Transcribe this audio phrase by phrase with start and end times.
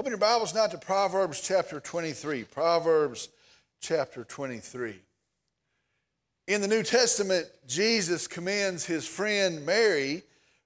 [0.00, 2.44] Open your Bibles now to Proverbs chapter 23.
[2.44, 3.28] Proverbs
[3.82, 4.94] chapter 23.
[6.48, 10.22] In the New Testament, Jesus commends his friend Mary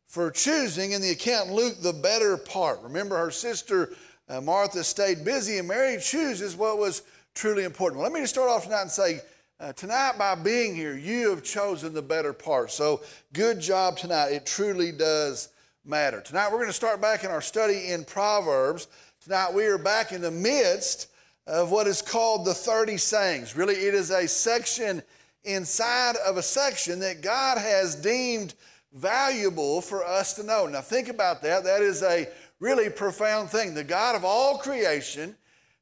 [0.07, 2.81] for choosing in the account Luke the better part.
[2.83, 3.95] Remember, her sister
[4.29, 7.03] uh, Martha stayed busy, and Mary chooses what was
[7.35, 7.99] truly important.
[7.99, 9.21] Well, let me just start off tonight and say,
[9.59, 12.71] uh, tonight, by being here, you have chosen the better part.
[12.71, 14.29] So, good job tonight.
[14.29, 15.49] It truly does
[15.85, 16.21] matter.
[16.21, 18.87] Tonight, we're going to start back in our study in Proverbs.
[19.25, 21.09] Tonight, we are back in the midst
[21.47, 23.57] of what is called the 30 sayings.
[23.57, 25.03] Really, it is a section
[25.45, 28.53] inside of a section that God has deemed
[28.93, 30.67] valuable for us to know.
[30.67, 31.65] Now, think about that.
[31.65, 32.29] That is a
[32.61, 33.73] really profound thing.
[33.73, 35.35] The God of all creation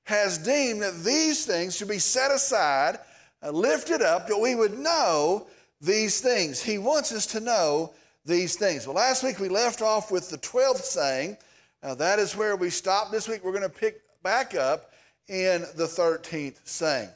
[0.05, 3.01] has deemed that these things should be set aside,
[3.43, 5.49] uh, lifted up, that we would know
[5.81, 6.63] these things.
[6.63, 7.93] He wants us to know
[8.25, 8.87] these things.
[8.87, 11.37] Well, last week we left off with the 12th saying.
[11.83, 13.11] Now, that is where we stop.
[13.11, 14.93] This week we're going to pick back up
[15.29, 17.09] in the 13th saying.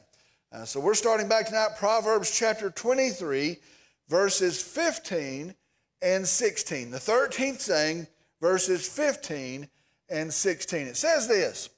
[0.51, 3.57] Uh, so we're starting back tonight, Proverbs chapter 23,
[4.09, 5.55] verses 15
[6.01, 6.91] and 16.
[6.91, 8.07] The 13th saying,
[8.41, 9.69] verses 15
[10.09, 10.87] and 16.
[10.87, 11.69] It says this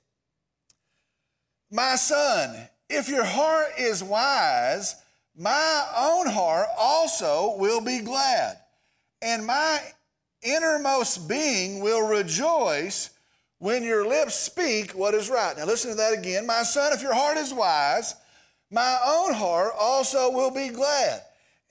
[1.72, 2.56] My son,
[2.90, 4.96] if your heart is wise,
[5.38, 8.58] my own heart also will be glad,
[9.22, 9.80] and my
[10.42, 13.12] innermost being will rejoice
[13.60, 15.58] when your lips speak what is right.
[15.58, 16.46] Now, listen to that again.
[16.46, 18.16] My son, if your heart is wise,
[18.72, 21.22] my own heart also will be glad,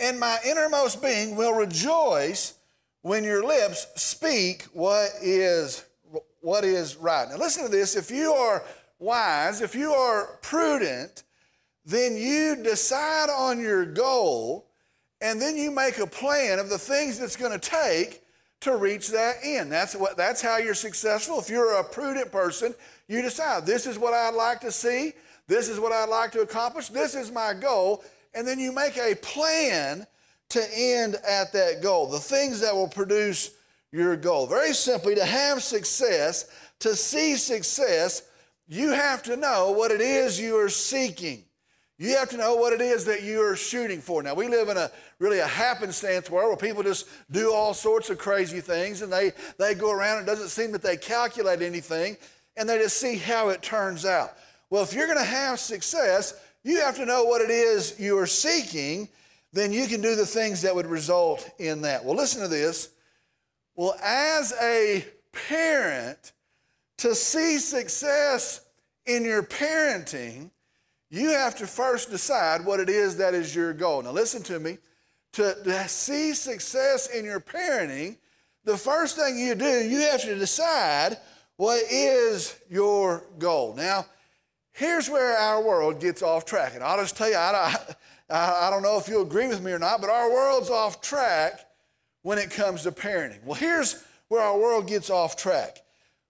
[0.00, 2.54] and my innermost being will rejoice
[3.02, 5.84] when your lips speak what is,
[6.40, 7.28] what is right.
[7.28, 7.96] Now, listen to this.
[7.96, 8.64] If you are
[8.98, 11.22] wise, if you are prudent,
[11.84, 14.66] then you decide on your goal
[15.20, 18.22] and then you make a plan of the things that's going to take
[18.60, 19.70] to reach that end.
[19.70, 21.38] That's, what, that's how you're successful.
[21.38, 22.74] If you're a prudent person,
[23.06, 25.12] you decide this is what I'd like to see,
[25.46, 28.98] this is what I'd like to accomplish, this is my goal, and then you make
[28.98, 30.06] a plan
[30.50, 33.52] to end at that goal, the things that will produce
[33.92, 34.46] your goal.
[34.46, 36.46] Very simply, to have success,
[36.80, 38.22] to see success,
[38.66, 41.44] you have to know what it is you are seeking.
[42.00, 44.22] You have to know what it is that you are shooting for.
[44.22, 44.88] Now, we live in a
[45.18, 49.32] really a happenstance world where people just do all sorts of crazy things and they,
[49.58, 50.22] they go around.
[50.22, 52.16] It doesn't seem that they calculate anything
[52.56, 54.34] and they just see how it turns out.
[54.70, 58.16] Well, if you're going to have success, you have to know what it is you
[58.18, 59.08] are seeking,
[59.52, 62.04] then you can do the things that would result in that.
[62.04, 62.90] Well, listen to this.
[63.74, 66.32] Well, as a parent,
[66.98, 68.60] to see success
[69.06, 70.50] in your parenting,
[71.10, 74.02] you have to first decide what it is that is your goal.
[74.02, 74.78] Now, listen to me.
[75.34, 78.16] To, to see success in your parenting,
[78.64, 81.18] the first thing you do, you have to decide
[81.56, 83.74] what is your goal.
[83.74, 84.06] Now,
[84.72, 86.74] here's where our world gets off track.
[86.74, 87.76] And I'll just tell you, I,
[88.30, 91.00] I, I don't know if you'll agree with me or not, but our world's off
[91.00, 91.60] track
[92.22, 93.42] when it comes to parenting.
[93.44, 95.78] Well, here's where our world gets off track.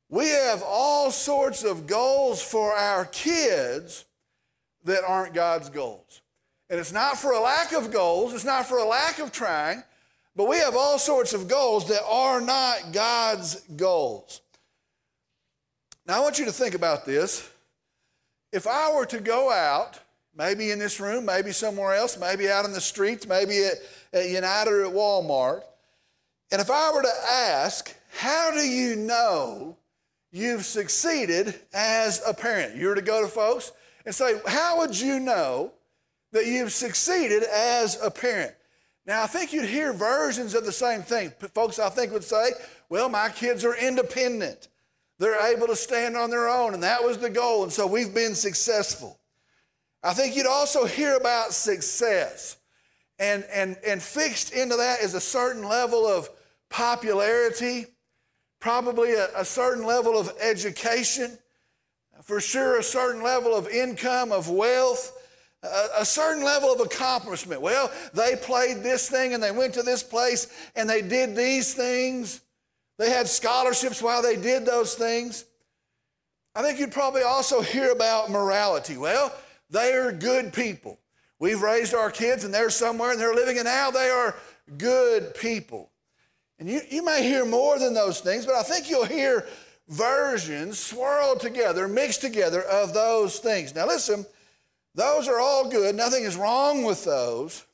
[0.08, 4.04] We have all sorts of goals for our kids
[4.88, 6.20] that aren't God's goals.
[6.70, 9.82] And it's not for a lack of goals, it's not for a lack of trying,
[10.36, 14.40] but we have all sorts of goals that are not God's goals.
[16.06, 17.48] Now, I want you to think about this.
[18.52, 19.98] If I were to go out,
[20.34, 23.74] maybe in this room, maybe somewhere else, maybe out in the streets, maybe at,
[24.12, 25.62] at United or at Walmart,
[26.50, 29.76] and if I were to ask, how do you know
[30.30, 32.76] you've succeeded as a parent?
[32.76, 33.72] You were to go to folks
[34.04, 35.72] and say, How would you know
[36.32, 38.54] that you've succeeded as a parent?
[39.06, 41.32] Now, I think you'd hear versions of the same thing.
[41.54, 42.50] Folks, I think, would say,
[42.88, 44.68] Well, my kids are independent.
[45.18, 48.14] They're able to stand on their own, and that was the goal, and so we've
[48.14, 49.18] been successful.
[50.02, 52.56] I think you'd also hear about success.
[53.18, 56.28] And, and, and fixed into that is a certain level of
[56.68, 57.86] popularity,
[58.60, 61.36] probably a, a certain level of education,
[62.22, 65.12] for sure a certain level of income, of wealth,
[65.62, 67.60] a, certain level of accomplishment.
[67.60, 71.74] Well, they played this thing and they went to this place and they did these
[71.74, 72.40] things.
[72.98, 75.44] They had scholarships while they did those things.
[76.54, 78.96] I think you'd probably also hear about morality.
[78.96, 79.32] Well,
[79.70, 80.98] they are good people.
[81.38, 84.34] We've raised our kids and they're somewhere and they're living, and now they are
[84.76, 85.90] good people.
[86.58, 89.46] And you, you may hear more than those things, but I think you'll hear
[89.88, 93.74] versions swirled together, mixed together of those things.
[93.74, 94.26] Now, listen,
[94.94, 95.94] those are all good.
[95.94, 97.64] Nothing is wrong with those.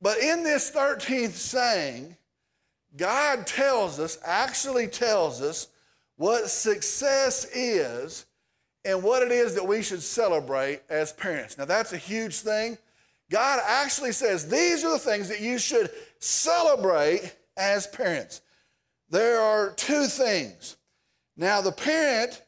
[0.00, 2.16] But in this 13th saying,
[2.96, 5.68] God tells us, actually tells us,
[6.16, 8.24] what success is
[8.84, 11.58] and what it is that we should celebrate as parents.
[11.58, 12.78] Now, that's a huge thing.
[13.30, 15.90] God actually says these are the things that you should
[16.20, 18.40] celebrate as parents.
[19.10, 20.76] There are two things.
[21.36, 22.42] Now, the parent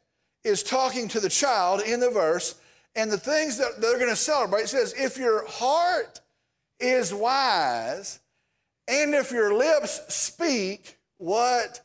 [0.44, 2.54] is talking to the child in the verse,
[2.96, 6.20] and the things that they're going to celebrate says, if your heart
[6.80, 8.20] is wise,
[8.88, 11.80] and if your lips speak what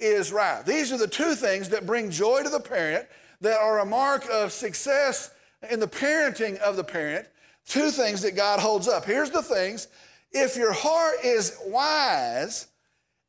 [0.00, 0.64] is right.
[0.64, 3.06] These are the two things that bring joy to the parent,
[3.40, 5.30] that are a mark of success
[5.70, 7.26] in the parenting of the parent.
[7.66, 9.04] Two things that God holds up.
[9.04, 9.88] Here's the things
[10.32, 12.68] if your heart is wise,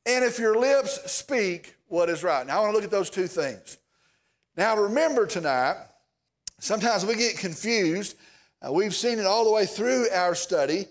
[0.07, 2.47] and if your lips speak what is right.
[2.47, 3.77] Now, I want to look at those two things.
[4.55, 5.75] Now, remember tonight,
[6.59, 8.15] sometimes we get confused.
[8.65, 10.85] Uh, we've seen it all the way through our study.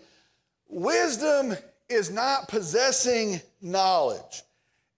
[0.69, 1.55] Wisdom
[1.89, 4.43] is not possessing knowledge,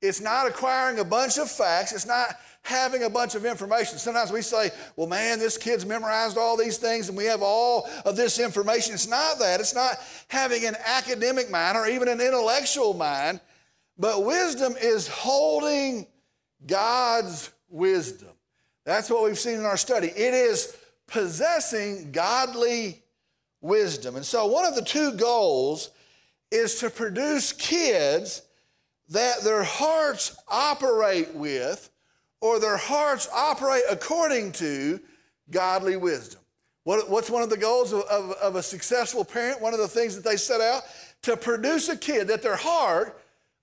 [0.00, 3.98] it's not acquiring a bunch of facts, it's not having a bunch of information.
[3.98, 7.88] Sometimes we say, well, man, this kid's memorized all these things and we have all
[8.04, 8.92] of this information.
[8.92, 9.58] It's not that.
[9.58, 9.96] It's not
[10.28, 13.40] having an academic mind or even an intellectual mind,
[13.98, 16.06] but wisdom is holding
[16.66, 18.28] God's wisdom.
[18.84, 20.08] That's what we've seen in our study.
[20.08, 23.02] It is possessing godly
[23.60, 24.16] wisdom.
[24.16, 25.90] And so, one of the two goals
[26.50, 28.42] is to produce kids
[29.08, 31.90] that their hearts operate with
[32.40, 35.00] or their hearts operate according to
[35.50, 36.40] godly wisdom.
[36.84, 39.60] What, what's one of the goals of, of, of a successful parent?
[39.60, 40.84] One of the things that they set out
[41.22, 43.17] to produce a kid that their heart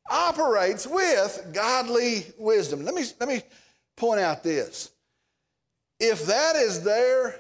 [0.10, 2.84] operates with godly wisdom.
[2.84, 3.42] Let me, let me
[3.96, 4.92] point out this.
[6.00, 7.36] If that is there,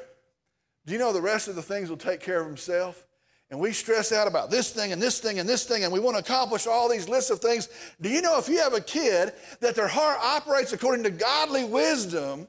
[0.86, 3.04] do you know the rest of the things will take care of themselves?
[3.52, 6.00] and we stress out about this thing and this thing and this thing, and we
[6.00, 7.70] want to accomplish all these lists of things.
[8.02, 11.64] Do you know if you have a kid that their heart operates according to godly
[11.64, 12.48] wisdom,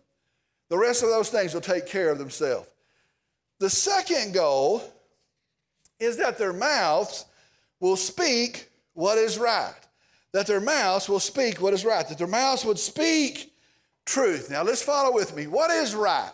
[0.69, 2.69] the rest of those things will take care of themselves?
[3.59, 4.83] The second goal
[6.01, 7.27] is that their mouths
[7.81, 9.75] will speak what is right.
[10.33, 12.07] That their mouths will speak what is right.
[12.07, 13.53] That their mouths would speak
[14.05, 14.51] truth.
[14.51, 15.47] Now let's follow with me.
[15.47, 16.31] What is right?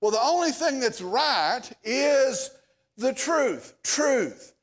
[0.00, 2.50] Well, the only thing that's right is
[2.96, 4.54] the truth, truth.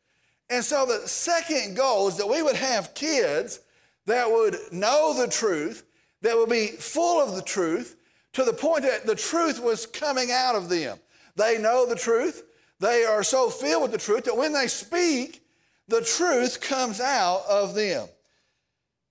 [0.50, 3.59] And so the second goal is that we would have kids
[4.06, 5.83] that would know the truth,
[6.21, 7.97] that would be full of the truth,
[8.33, 10.97] to the point that the truth was coming out of them.
[11.35, 12.44] They know the truth.
[12.79, 15.41] They are so filled with the truth that when they speak,
[15.88, 18.07] the truth comes out of them.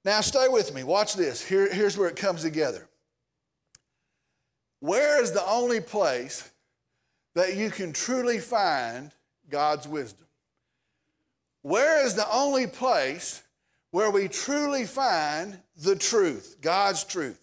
[0.04, 0.84] Now, stay with me.
[0.84, 1.44] Watch this.
[1.44, 2.86] Here, here's where it comes together.
[4.80, 6.50] Where is the only place
[7.34, 9.10] that you can truly find
[9.50, 10.26] God's wisdom.
[11.62, 13.42] Where is the only place
[13.90, 17.40] where we truly find the truth, God's truth?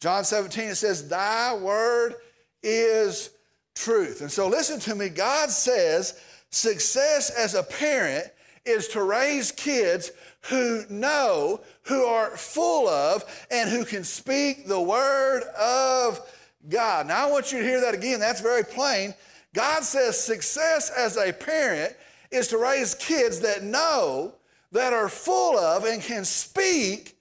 [0.00, 2.14] John 17, it says, Thy word
[2.62, 3.30] is
[3.74, 4.20] truth.
[4.20, 5.08] And so listen to me.
[5.08, 6.18] God says
[6.50, 8.26] success as a parent
[8.64, 10.10] is to raise kids
[10.48, 16.20] who know, who are full of, and who can speak the word of
[16.68, 17.06] God.
[17.06, 18.20] Now, I want you to hear that again.
[18.20, 19.14] That's very plain.
[19.54, 21.94] God says success as a parent
[22.30, 24.34] is to raise kids that know,
[24.72, 27.16] that are full of, and can speak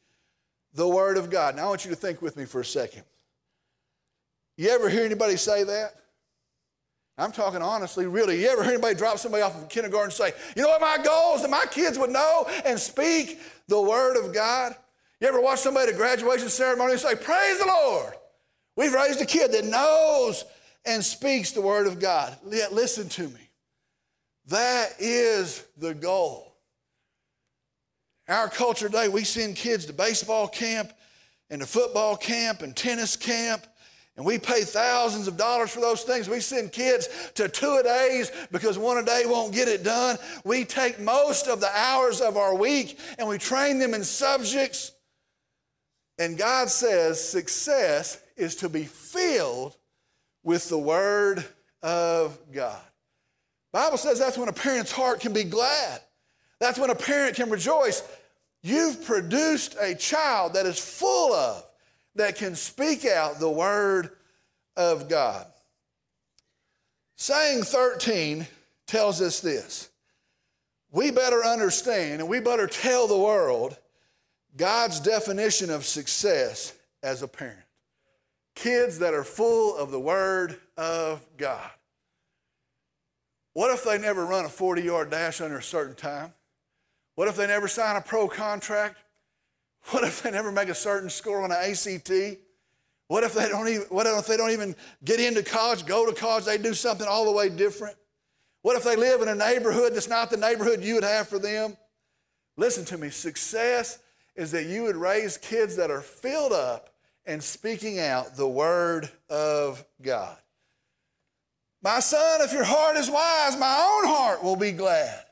[0.74, 1.56] the Word of God.
[1.56, 3.04] Now, I want you to think with me for a second.
[4.56, 5.96] You ever hear anybody say that?
[7.20, 8.42] I'm talking honestly, really.
[8.42, 10.98] You ever hear anybody drop somebody off of kindergarten and say, you know what my
[11.04, 14.76] goal is that my kids would know and speak the Word of God?
[15.20, 18.14] You ever watch somebody at a graduation ceremony and say, Praise the Lord?
[18.78, 20.46] We've raised a kid that knows
[20.86, 22.38] and speaks the word of God.
[22.46, 23.50] Listen to me.
[24.48, 26.56] That is the goal.
[28.30, 30.94] Our culture today, we send kids to baseball camp
[31.50, 33.68] and to football camp and tennis camp,
[34.20, 36.28] and we pay thousands of dollars for those things.
[36.28, 40.18] We send kids to two a days because one a day won't get it done.
[40.44, 44.92] We take most of the hours of our week and we train them in subjects.
[46.18, 49.78] And God says success is to be filled
[50.44, 51.46] with the Word
[51.82, 52.82] of God.
[53.72, 56.02] Bible says that's when a parent's heart can be glad.
[56.60, 58.04] That's when a parent can rejoice.
[58.64, 61.64] You've produced a child that is full of,
[62.16, 64.12] that can speak out the Word
[64.76, 65.46] of God.
[67.16, 68.48] Saying 13
[68.88, 69.90] tells us this.
[70.92, 73.78] We better understand and we better tell the world
[74.58, 76.74] God's definition of success
[77.04, 77.60] as a parent
[78.60, 81.70] kids that are full of the Word of God.
[83.54, 86.34] What if they never run a 40 yard dash under a certain time?
[87.16, 88.98] What if they never sign a pro contract?
[89.92, 92.12] What if they never make a certain score on an ACT?
[93.08, 96.14] What if they don't even, what if they don't even get into college, go to
[96.14, 97.96] college, they do something all the way different?
[98.62, 101.40] What if they live in a neighborhood that's not the neighborhood you would have for
[101.40, 101.76] them?
[102.56, 104.00] Listen to me, success
[104.36, 106.92] is that you would raise kids that are filled up
[107.26, 110.38] and speaking out the word of God.
[111.82, 115.24] My son, if your heart is wise, my own heart will be glad.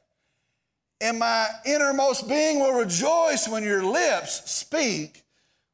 [1.00, 5.24] And my innermost being will rejoice when your lips speak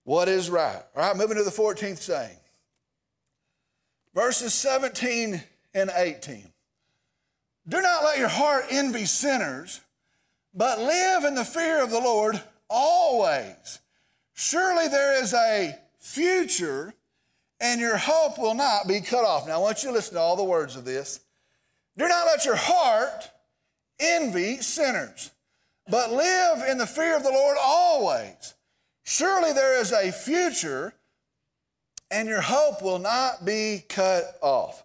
[0.03, 0.82] what is right.
[0.96, 2.38] All right, moving to the 14th saying.
[4.13, 5.42] Verses 17
[5.74, 6.50] and 18.
[7.68, 9.80] Do not let your heart envy sinners,
[10.53, 13.80] but live in the fear of the Lord always.
[14.34, 16.94] Surely there is a future,
[17.62, 19.48] and your hope will not be cut off.
[19.48, 21.22] Now, I want you to listen to all the words of this.
[21.98, 23.32] Do not let your heart
[24.04, 25.32] envy sinners,
[25.90, 28.54] but live in the fear of the Lord always.
[29.04, 30.94] Surely there is a future,
[32.12, 34.84] and your hope will not be cut off.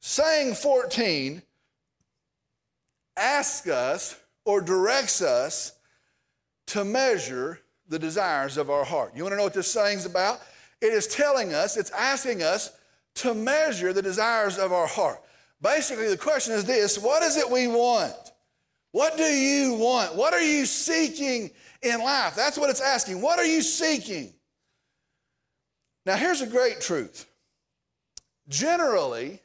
[0.00, 1.42] Saying 14
[3.16, 5.72] asks us or directs us
[6.66, 9.12] to measure the desires of our heart.
[9.14, 10.40] You want to know what this saying's about?
[10.80, 12.72] It is telling us, it's asking us
[13.16, 15.22] to measure the desires of our heart.
[15.62, 18.32] Basically, the question is this what is it we want?
[18.92, 20.14] What do you want?
[20.14, 21.50] What are you seeking
[21.82, 22.34] in life?
[22.34, 23.20] That's what it's asking.
[23.20, 24.32] What are you seeking?
[26.04, 27.26] Now, here's a great truth.
[28.48, 29.40] Generally,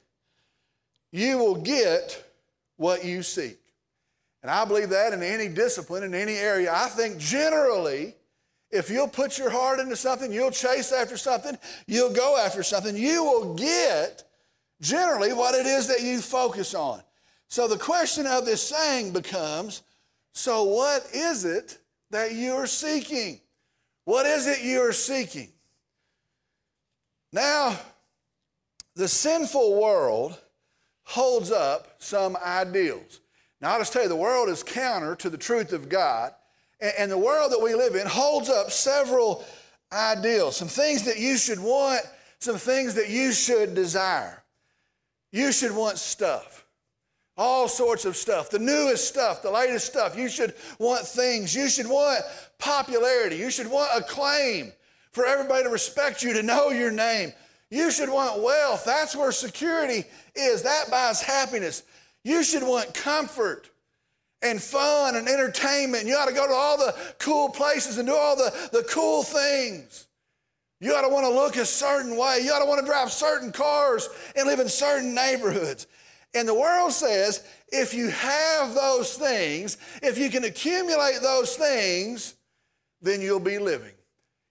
[1.11, 2.23] you will get
[2.77, 3.57] what you seek.
[4.41, 6.71] And I believe that in any discipline, in any area.
[6.73, 8.15] I think generally,
[8.71, 11.57] if you'll put your heart into something, you'll chase after something,
[11.87, 14.23] you'll go after something, you will get
[14.81, 17.01] generally what it is that you focus on.
[17.51, 19.83] So the question of this saying becomes
[20.31, 21.79] so what is it
[22.09, 23.41] that you're seeking?
[24.05, 25.49] What is it you're seeking?
[27.33, 27.77] Now,
[28.95, 30.39] the sinful world
[31.03, 33.19] holds up some ideals.
[33.59, 36.31] Now, I'll just tell you, the world is counter to the truth of God.
[36.79, 39.43] And the world that we live in holds up several
[39.91, 42.01] ideals, some things that you should want,
[42.39, 44.41] some things that you should desire.
[45.33, 46.65] You should want stuff,
[47.37, 50.17] all sorts of stuff, the newest stuff, the latest stuff.
[50.17, 51.55] You should want things.
[51.55, 52.21] You should want
[52.57, 53.37] popularity.
[53.37, 54.71] You should want acclaim
[55.11, 57.33] for everybody to respect you, to know your name.
[57.69, 58.83] You should want wealth.
[58.85, 60.03] That's where security
[60.35, 60.63] is.
[60.63, 61.83] That buys happiness.
[62.23, 63.69] You should want comfort
[64.41, 66.05] and fun and entertainment.
[66.05, 69.23] You ought to go to all the cool places and do all the, the cool
[69.23, 70.07] things.
[70.79, 72.39] You ought to want to look a certain way.
[72.43, 75.87] You ought to want to drive certain cars and live in certain neighborhoods.
[76.33, 82.35] And the world says if you have those things, if you can accumulate those things,
[83.01, 83.93] then you'll be living.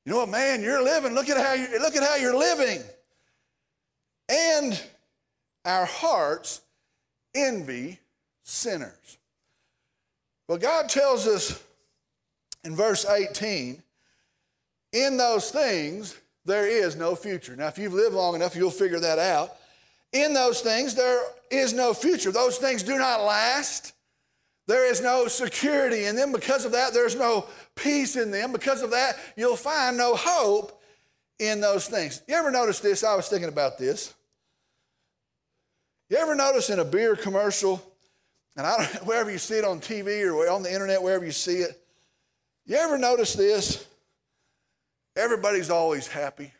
[0.04, 1.14] You know what, man, you're living.
[1.14, 2.82] Look at how you look at how you're living.
[4.28, 4.80] And
[5.64, 6.60] our hearts
[7.34, 7.98] envy
[8.42, 9.18] sinners.
[10.48, 11.62] Well, God tells us
[12.64, 13.82] in verse 18,
[14.92, 17.54] in those things there is no future.
[17.54, 19.54] Now, if you've lived long enough, you'll figure that out.
[20.12, 22.32] In those things there is no future.
[22.32, 23.92] Those things do not last.
[24.66, 26.32] There is no security in them.
[26.32, 28.52] Because of that, there's no peace in them.
[28.52, 30.80] Because of that, you'll find no hope
[31.38, 32.22] in those things.
[32.28, 33.02] You ever notice this?
[33.02, 34.14] I was thinking about this.
[36.08, 37.82] You ever notice in a beer commercial,
[38.56, 41.32] and I don't, wherever you see it on TV or on the internet, wherever you
[41.32, 41.80] see it,
[42.66, 43.86] you ever notice this?
[45.16, 46.52] Everybody's always happy.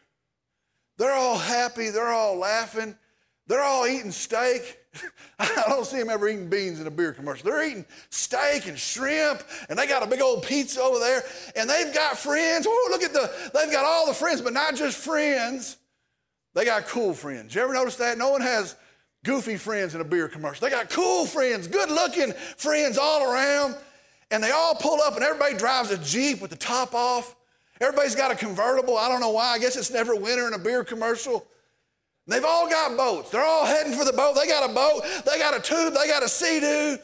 [0.99, 1.91] They're all happy.
[1.91, 2.97] They're all laughing.
[3.51, 4.79] They're all eating steak.
[5.41, 7.51] I don't see them ever eating beans in a beer commercial.
[7.51, 11.25] They're eating steak and shrimp, and they got a big old pizza over there,
[11.57, 12.65] and they've got friends.
[12.71, 15.79] Oh, look at the, they've got all the friends, but not just friends.
[16.55, 17.53] They got cool friends.
[17.53, 18.19] You ever notice that?
[18.19, 18.77] No one has
[19.25, 20.65] goofy friends in a beer commercial.
[20.65, 23.75] They got cool friends, good looking friends all around,
[24.31, 27.35] and they all pull up and everybody drives a Jeep with the top off.
[27.81, 28.97] Everybody's got a convertible.
[28.97, 29.55] I don't know why.
[29.55, 31.45] I guess it's never winter in a beer commercial.
[32.31, 33.31] They've all got boats.
[33.31, 34.37] They're all heading for the boat.
[34.37, 36.97] They got a boat, they got a tube, they got a sea-doo.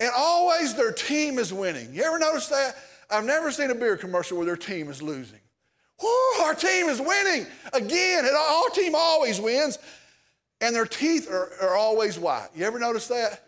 [0.00, 1.94] And always their team is winning.
[1.94, 2.76] You ever notice that?
[3.10, 5.38] I've never seen a beer commercial where their team is losing.
[6.02, 7.46] Woo, our team is winning.
[7.72, 9.78] Again, our team always wins
[10.60, 12.48] and their teeth are, are always white.
[12.56, 13.44] You ever notice that?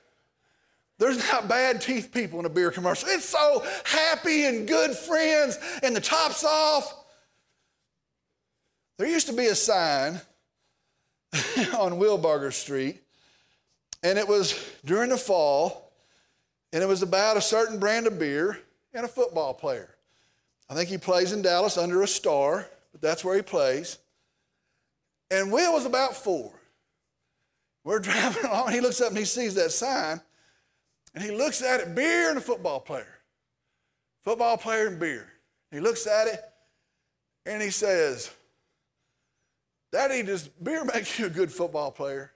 [0.99, 3.09] There's not bad teeth people in a beer commercial.
[3.09, 6.95] It's so happy and good friends, and the top's off.
[8.99, 10.21] There used to be a sign
[11.79, 13.01] on Wilbarger Street,
[14.03, 15.93] and it was during the fall,
[16.73, 18.59] and it was about a certain brand of beer
[18.95, 19.95] and a football player.
[20.69, 23.99] I think he plays in Dallas under a star, but that's where he plays.
[25.31, 26.53] And Will was about four.
[27.85, 30.21] We're driving along, and he looks up and he sees that sign,
[31.15, 33.21] and he looks at it beer and a football player.
[34.23, 35.33] Football player and beer.
[35.71, 36.41] He looks at it
[37.47, 38.31] and he says,
[39.93, 42.33] Daddy, does beer make you a good football player?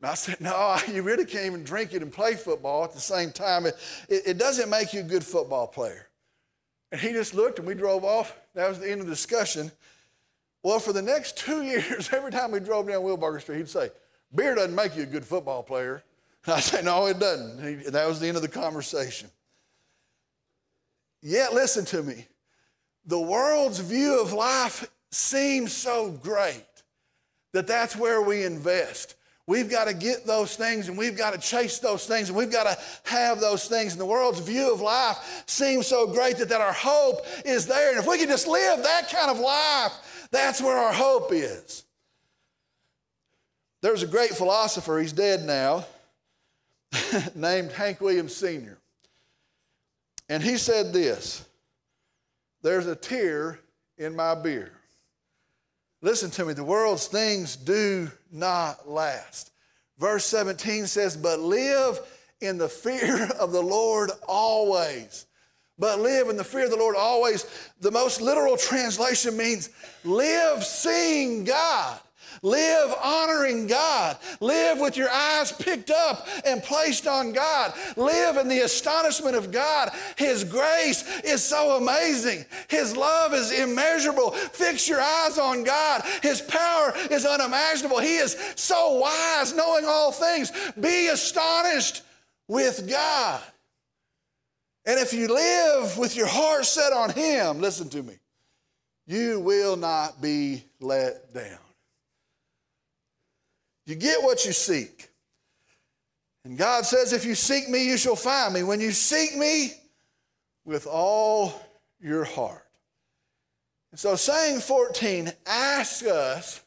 [0.00, 3.00] And I said, No, you really can't even drink it and play football at the
[3.00, 3.66] same time.
[3.66, 3.76] It,
[4.08, 6.08] it, it, doesn't make you a good football player.
[6.92, 8.36] And he just looked and we drove off.
[8.54, 9.72] That was the end of the discussion.
[10.62, 13.90] Well, for the next two years, every time we drove down Wilbarger Street, he'd say,
[14.34, 16.02] Beer doesn't make you a good football player.
[16.44, 17.66] And I said, No, it doesn't.
[17.66, 19.30] He, that was the end of the conversation.
[21.22, 22.26] Yet, listen to me.
[23.06, 26.64] The world's view of life seems so great
[27.52, 29.14] that that's where we invest.
[29.46, 32.50] We've got to get those things and we've got to chase those things and we've
[32.50, 33.92] got to have those things.
[33.92, 37.90] And the world's view of life seems so great that, that our hope is there.
[37.90, 41.84] And if we can just live that kind of life, that's where our hope is.
[43.82, 45.84] There's a great philosopher, he's dead now,
[47.34, 48.78] named Hank Williams Sr.
[50.30, 51.44] And he said this
[52.62, 53.60] There's a tear
[53.98, 54.72] in my beer.
[56.04, 59.52] Listen to me, the world's things do not last.
[59.98, 61.98] Verse 17 says, But live
[62.42, 65.24] in the fear of the Lord always.
[65.78, 67.46] But live in the fear of the Lord always.
[67.80, 69.70] The most literal translation means
[70.04, 71.98] live seeing God.
[72.42, 74.16] Live honoring God.
[74.40, 77.74] Live with your eyes picked up and placed on God.
[77.96, 79.90] Live in the astonishment of God.
[80.16, 82.44] His grace is so amazing.
[82.68, 84.32] His love is immeasurable.
[84.32, 86.02] Fix your eyes on God.
[86.22, 87.98] His power is unimaginable.
[87.98, 90.52] He is so wise, knowing all things.
[90.80, 92.02] Be astonished
[92.48, 93.40] with God.
[94.86, 98.14] And if you live with your heart set on Him, listen to me,
[99.06, 101.63] you will not be let down.
[103.86, 105.10] You get what you seek.
[106.44, 108.62] And God says, if you seek me, you shall find me.
[108.62, 109.72] When you seek me
[110.64, 111.60] with all
[112.00, 112.66] your heart.
[113.90, 116.60] And so, saying 14 asks us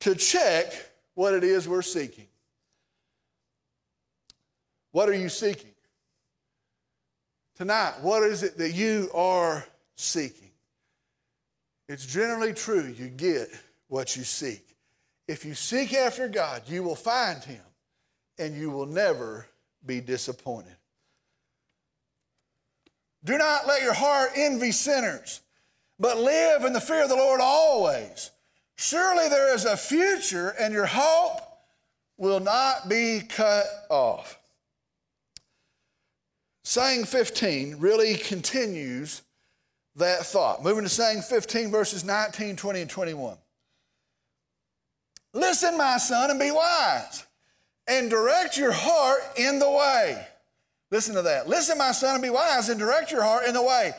[0.00, 0.72] to check
[1.14, 2.26] what it is we're seeking.
[4.92, 5.72] What are you seeking?
[7.56, 10.50] Tonight, what is it that you are seeking?
[11.88, 13.48] It's generally true, you get
[13.88, 14.75] what you seek.
[15.28, 17.62] If you seek after God, you will find him
[18.38, 19.46] and you will never
[19.84, 20.76] be disappointed.
[23.24, 25.40] Do not let your heart envy sinners,
[25.98, 28.30] but live in the fear of the Lord always.
[28.76, 31.40] Surely there is a future, and your hope
[32.18, 34.38] will not be cut off.
[36.62, 39.22] Saying 15 really continues
[39.96, 40.62] that thought.
[40.62, 43.38] Moving to saying 15, verses 19, 20, and 21.
[45.36, 47.26] Listen, my son, and be wise,
[47.86, 50.26] and direct your heart in the way.
[50.90, 51.46] Listen to that.
[51.46, 53.92] Listen, my son, and be wise, and direct your heart in the way.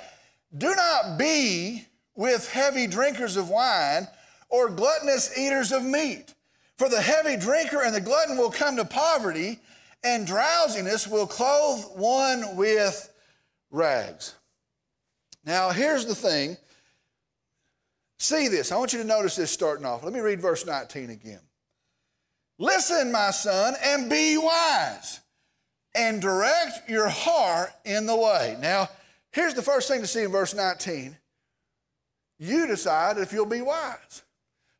[0.58, 4.08] Do not be with heavy drinkers of wine
[4.50, 6.34] or gluttonous eaters of meat.
[6.80, 9.60] For the heavy drinker and the glutton will come to poverty,
[10.04, 13.13] and drowsiness will clothe one with
[13.69, 14.34] rags.
[15.45, 16.58] Now, here's the thing
[18.19, 18.71] See this.
[18.71, 20.03] I want you to notice this starting off.
[20.03, 21.39] Let me read verse 19 again.
[22.60, 25.19] Listen, my son, and be wise,
[25.93, 28.58] and direct your heart in the way.
[28.60, 28.89] Now,
[29.32, 31.15] here's the first thing to see in verse 19.
[32.39, 34.23] You decide if you'll be wise.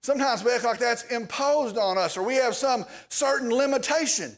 [0.02, 4.36] Sometimes we act like that's imposed on us, or we have some certain limitation.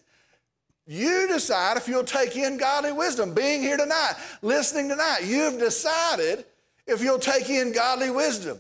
[0.86, 3.34] You decide if you'll take in godly wisdom.
[3.34, 6.44] Being here tonight, listening tonight, you've decided
[6.88, 8.60] if you'll take in godly wisdom.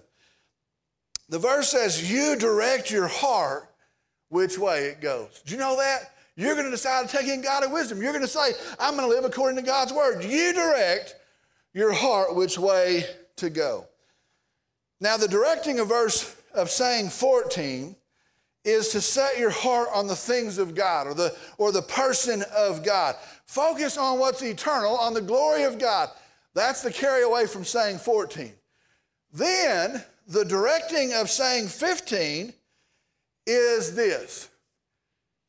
[1.30, 3.70] The verse says, You direct your heart
[4.30, 5.42] which way it goes.
[5.46, 6.12] Do you know that?
[6.36, 8.02] You're going to decide to take in godly wisdom.
[8.02, 10.24] You're going to say, I'm going to live according to God's word.
[10.24, 11.15] You direct
[11.74, 13.06] your heart which way
[13.38, 13.86] to go.
[15.02, 17.96] Now, the directing of verse of saying 14
[18.63, 22.44] is to set your heart on the things of God or the, or the person
[22.56, 23.15] of God.
[23.46, 26.10] Focus on what's eternal, on the glory of God.
[26.54, 28.52] That's the carry away from saying 14.
[29.34, 32.54] Then the directing of saying 15
[33.48, 34.50] is this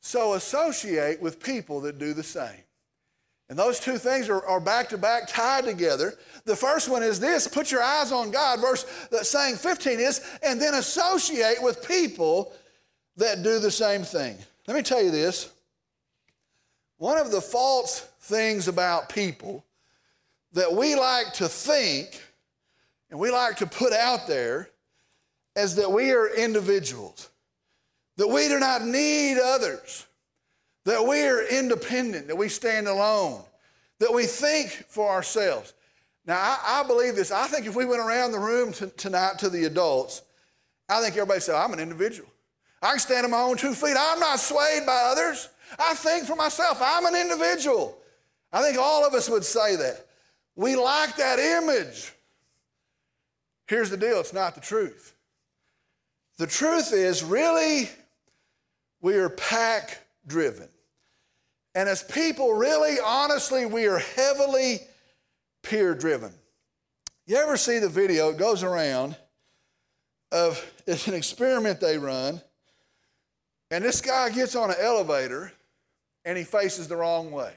[0.00, 2.64] so associate with people that do the same.
[3.50, 6.14] And those two things are, back to back, tied together.
[6.44, 8.60] The first one is this put your eyes on God.
[8.60, 12.54] Verse that saying 15 is, and then associate with people
[13.16, 14.38] that do the same thing.
[14.66, 15.52] Let me tell you this.
[16.96, 19.64] One of the false things about people
[20.52, 22.22] that we like to think
[23.10, 24.70] and we like to put out there
[25.56, 27.28] as that we are individuals,
[28.16, 30.06] that we do not need others,
[30.84, 33.42] that we are independent, that we stand alone,
[33.98, 35.74] that we think for ourselves.
[36.26, 37.32] Now, I, I believe this.
[37.32, 40.22] I think if we went around the room t- tonight to the adults,
[40.88, 42.28] I think everybody said, I'm an individual.
[42.82, 43.96] I can stand on my own two feet.
[43.98, 45.48] I'm not swayed by others.
[45.78, 46.80] I think for myself.
[46.82, 47.96] I'm an individual.
[48.52, 50.06] I think all of us would say that.
[50.56, 52.12] We like that image.
[53.70, 55.14] Here's the deal it's not the truth.
[56.38, 57.88] The truth is, really,
[59.00, 60.68] we are pack driven.
[61.76, 64.80] And as people, really, honestly, we are heavily
[65.62, 66.32] peer driven.
[67.26, 68.30] You ever see the video?
[68.30, 69.16] It goes around
[70.32, 72.42] of it's an experiment they run,
[73.70, 75.52] and this guy gets on an elevator
[76.24, 77.54] and he faces the wrong way.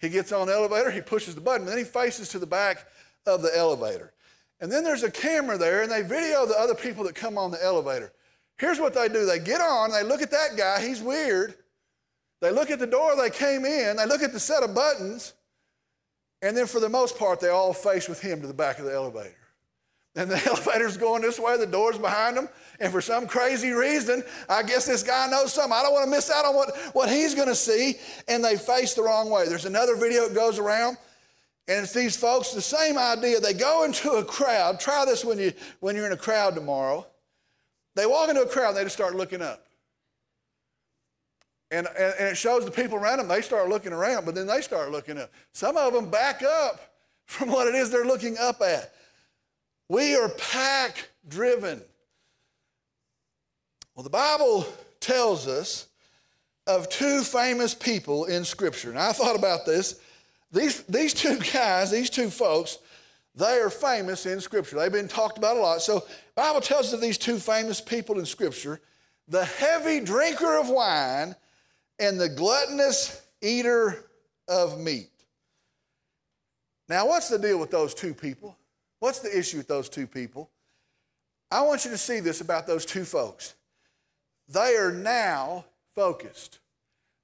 [0.00, 2.46] He gets on the elevator, he pushes the button, and then he faces to the
[2.46, 2.84] back
[3.24, 4.12] of the elevator.
[4.60, 7.50] And then there's a camera there, and they video the other people that come on
[7.50, 8.12] the elevator.
[8.58, 11.54] Here's what they do they get on, they look at that guy, he's weird.
[12.40, 15.34] They look at the door they came in, they look at the set of buttons,
[16.42, 18.86] and then for the most part, they all face with him to the back of
[18.86, 19.36] the elevator.
[20.14, 22.48] And the elevator's going this way, the door's behind them,
[22.80, 25.72] and for some crazy reason, I guess this guy knows something.
[25.72, 27.96] I don't want to miss out on what, what he's going to see,
[28.28, 29.46] and they face the wrong way.
[29.48, 30.96] There's another video that goes around
[31.70, 33.38] and it's these folks, the same idea.
[33.38, 34.80] They go into a crowd.
[34.80, 37.06] Try this when, you, when you're in a crowd tomorrow.
[37.94, 39.64] They walk into a crowd and they just start looking up.
[41.70, 44.48] And, and, and, it shows the people around them, they start looking around, but then
[44.48, 45.30] they start looking up.
[45.52, 46.80] Some of them back up
[47.26, 48.92] from what it is they're looking up at.
[49.88, 51.80] We are pack driven.
[53.94, 54.66] Well, the Bible
[54.98, 55.86] tells us
[56.66, 58.90] of two famous people in Scripture.
[58.90, 60.00] And I thought about this.
[60.52, 62.78] These, these two guys, these two folks,
[63.34, 64.76] they are famous in Scripture.
[64.76, 65.82] They've been talked about a lot.
[65.82, 68.80] So Bible tells us of these two famous people in Scripture,
[69.28, 71.36] the heavy drinker of wine
[71.98, 74.10] and the gluttonous eater
[74.48, 75.10] of meat.
[76.88, 78.56] Now, what's the deal with those two people?
[78.98, 80.50] What's the issue with those two people?
[81.50, 83.54] I want you to see this about those two folks.
[84.48, 86.58] They are now focused.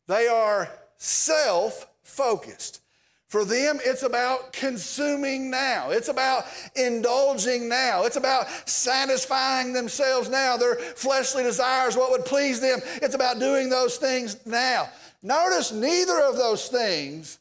[0.06, 2.80] They are self focused.
[3.28, 5.90] For them, it's about consuming now.
[5.90, 6.44] It's about
[6.76, 8.04] indulging now.
[8.04, 12.80] It's about satisfying themselves now, their fleshly desires, what would please them.
[13.02, 14.88] It's about doing those things now.
[15.22, 17.40] Notice neither of those things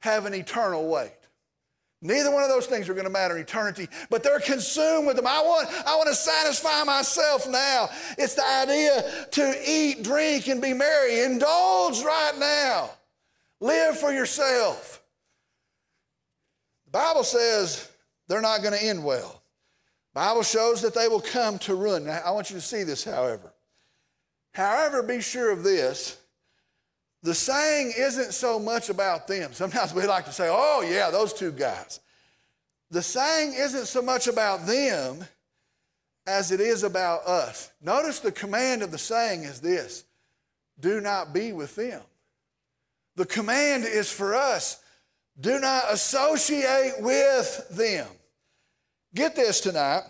[0.00, 1.12] have an eternal weight.
[2.02, 5.16] Neither one of those things are going to matter in eternity, but they're consumed with
[5.16, 5.26] them.
[5.26, 7.88] I want, I want to satisfy myself now.
[8.18, 11.20] It's the idea to eat, drink, and be merry.
[11.20, 12.90] Indulge right now.
[13.60, 15.01] Live for yourself.
[16.92, 17.88] Bible says
[18.28, 19.42] they're not going to end well.
[20.14, 22.04] Bible shows that they will come to ruin.
[22.04, 23.52] Now, I want you to see this, however.
[24.52, 26.18] However, be sure of this.
[27.22, 29.52] The saying isn't so much about them.
[29.54, 32.00] Sometimes we like to say, oh, yeah, those two guys.
[32.90, 35.24] The saying isn't so much about them
[36.26, 37.70] as it is about us.
[37.80, 40.04] Notice the command of the saying is this
[40.78, 42.02] do not be with them.
[43.16, 44.81] The command is for us
[45.40, 48.06] do not associate with them.
[49.14, 50.02] Get this tonight.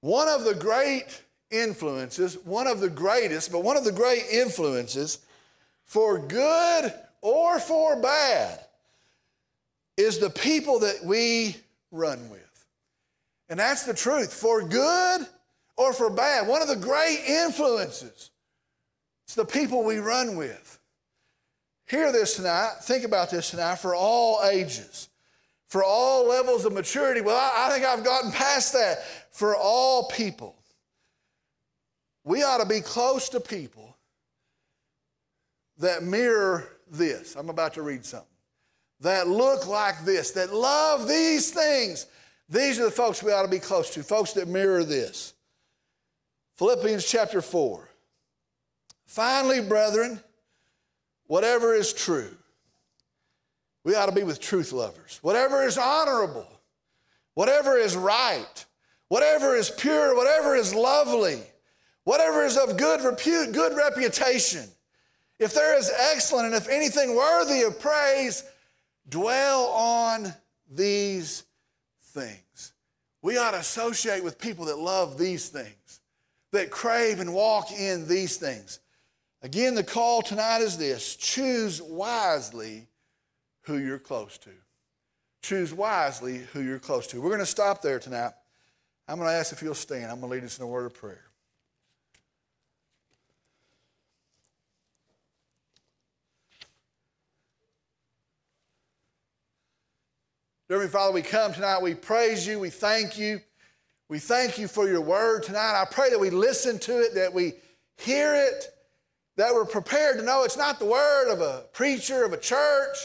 [0.00, 5.18] One of the great influences, one of the greatest, but one of the great influences
[5.84, 8.60] for good or for bad
[9.96, 11.56] is the people that we
[11.90, 12.66] run with.
[13.48, 14.32] And that's the truth.
[14.32, 15.26] For good
[15.76, 18.30] or for bad, one of the great influences,
[19.24, 20.77] it's the people we run with.
[21.88, 22.74] Hear this tonight.
[22.82, 25.08] Think about this tonight for all ages,
[25.68, 27.22] for all levels of maturity.
[27.22, 29.02] Well, I, I think I've gotten past that.
[29.30, 30.54] For all people,
[32.24, 33.96] we ought to be close to people
[35.78, 37.36] that mirror this.
[37.36, 38.28] I'm about to read something.
[39.00, 42.06] That look like this, that love these things.
[42.50, 45.32] These are the folks we ought to be close to, folks that mirror this.
[46.56, 47.88] Philippians chapter 4.
[49.06, 50.20] Finally, brethren,
[51.28, 52.36] whatever is true.
[53.84, 55.20] We ought to be with truth lovers.
[55.22, 56.48] Whatever is honorable,
[57.34, 58.66] whatever is right,
[59.08, 61.40] whatever is pure, whatever is lovely,
[62.04, 64.64] whatever is of good repute, good reputation.
[65.38, 68.42] If there is excellent and if anything worthy of praise,
[69.08, 70.34] dwell on
[70.70, 71.44] these
[72.02, 72.72] things.
[73.22, 76.00] We ought to associate with people that love these things,
[76.52, 78.80] that crave and walk in these things.
[79.42, 82.86] Again, the call tonight is this choose wisely
[83.62, 84.50] who you're close to.
[85.42, 87.20] Choose wisely who you're close to.
[87.20, 88.32] We're going to stop there tonight.
[89.06, 90.10] I'm going to ask if you'll stand.
[90.10, 91.24] I'm going to lead us in a word of prayer.
[100.68, 103.40] Dear Heavenly Father, we come tonight, we praise you, we thank you.
[104.10, 105.80] We thank you for your word tonight.
[105.80, 107.54] I pray that we listen to it, that we
[107.96, 108.68] hear it,
[109.38, 112.96] that we're prepared to know it's not the word of a preacher, of a church,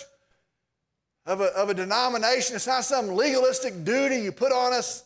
[1.28, 2.56] of a, of a denomination.
[2.56, 5.04] It's not some legalistic duty you put on us,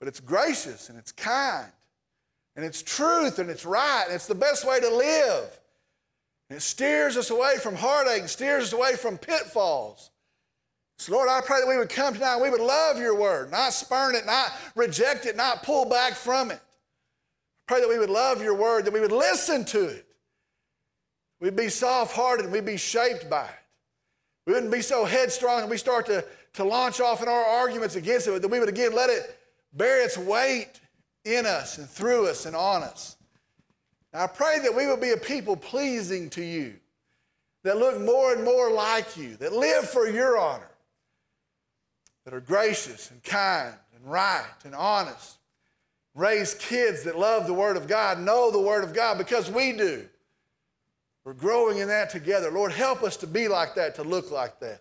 [0.00, 1.70] but it's gracious and it's kind
[2.56, 5.60] and it's truth and it's right and it's the best way to live.
[6.50, 10.10] And it steers us away from heartache and steers us away from pitfalls.
[10.98, 13.52] So, Lord, I pray that we would come tonight and we would love your word,
[13.52, 16.60] not spurn it, not reject it, not pull back from it.
[17.70, 20.04] Pray that we would love your word, that we would listen to it.
[21.38, 23.62] We'd be soft hearted and we'd be shaped by it.
[24.44, 27.94] We wouldn't be so headstrong and we start to, to launch off in our arguments
[27.94, 29.38] against it, that we would again let it
[29.72, 30.80] bear its weight
[31.24, 33.14] in us and through us and on us.
[34.12, 36.74] I pray that we would be a people pleasing to you,
[37.62, 40.72] that look more and more like you, that live for your honor
[42.24, 45.36] that are gracious and kind and right and honest.
[46.14, 49.72] Raise kids that love the Word of God, know the Word of God because we
[49.72, 50.06] do.
[51.24, 52.50] We're growing in that together.
[52.50, 54.80] Lord, help us to be like that, to look like that.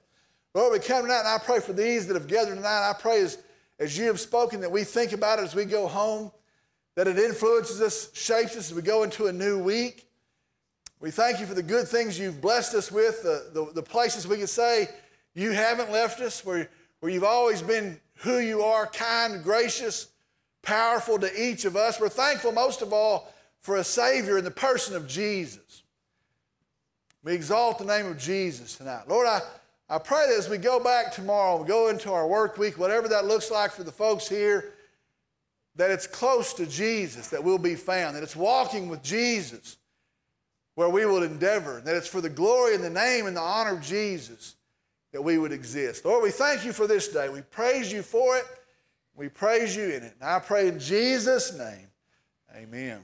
[0.54, 2.90] Lord, we come tonight and I pray for these that have gathered tonight.
[2.90, 3.38] I pray as,
[3.78, 6.32] as you have spoken that we think about it as we go home,
[6.96, 10.08] that it influences us, shapes us as we go into a new week.
[11.00, 14.28] We thank you for the good things you've blessed us with, the, the, the places
[14.28, 14.90] we can say
[15.36, 20.08] you haven't left us, where where you've always been who you are, kind, gracious,
[20.62, 22.00] powerful to each of us.
[22.00, 25.84] We're thankful most of all for a Savior in the person of Jesus.
[27.24, 29.04] We exalt the name of Jesus tonight.
[29.08, 29.42] Lord, I,
[29.90, 33.08] I pray that as we go back tomorrow, we go into our work week, whatever
[33.10, 34.74] that looks like for the folks here,
[35.76, 39.78] that it's close to Jesus that we'll be found, that it's walking with Jesus
[40.76, 43.76] where we will endeavor, that it's for the glory and the name and the honor
[43.76, 44.56] of Jesus
[45.12, 46.06] that we would exist.
[46.06, 47.28] Lord, we thank you for this day.
[47.28, 48.46] We praise you for it.
[49.20, 50.14] We praise you in it.
[50.22, 51.88] And I pray in Jesus' name,
[52.56, 53.02] amen.